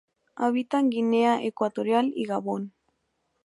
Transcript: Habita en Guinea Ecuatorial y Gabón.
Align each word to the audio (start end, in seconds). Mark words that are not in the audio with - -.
Habita 0.35 0.79
en 0.79 0.89
Guinea 0.89 1.43
Ecuatorial 1.43 2.11
y 2.15 2.25
Gabón. 2.25 2.73